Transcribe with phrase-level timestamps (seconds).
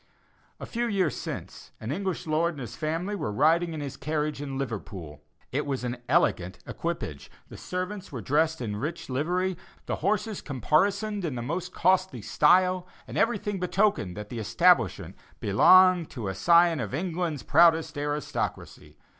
[0.59, 4.41] A few years since, an English lord and his family were riding in his carriage
[4.41, 5.21] in Liverpool.
[5.51, 11.23] It was an elegant equipage; the servants were dressed in rich livery; the horses caparisoned
[11.23, 16.79] in the most costly style; and everything betokened that the establishment belonged to a scion
[16.79, 18.97] of England's proudest aristocracy.